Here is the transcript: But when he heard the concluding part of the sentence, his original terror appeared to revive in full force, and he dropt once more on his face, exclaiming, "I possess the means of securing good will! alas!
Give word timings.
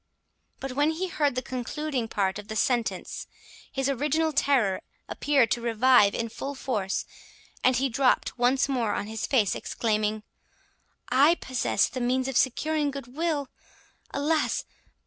But 0.59 0.71
when 0.71 0.89
he 0.89 1.09
heard 1.09 1.35
the 1.35 1.43
concluding 1.43 2.07
part 2.07 2.39
of 2.39 2.47
the 2.47 2.55
sentence, 2.55 3.27
his 3.71 3.87
original 3.87 4.33
terror 4.33 4.81
appeared 5.07 5.51
to 5.51 5.61
revive 5.61 6.15
in 6.15 6.27
full 6.29 6.55
force, 6.55 7.05
and 7.63 7.75
he 7.75 7.87
dropt 7.87 8.35
once 8.35 8.67
more 8.67 8.95
on 8.95 9.05
his 9.05 9.27
face, 9.27 9.53
exclaiming, 9.53 10.23
"I 11.09 11.35
possess 11.35 11.87
the 11.87 12.01
means 12.01 12.27
of 12.27 12.35
securing 12.35 12.89
good 12.89 13.15
will! 13.15 13.49
alas! 14.09 14.65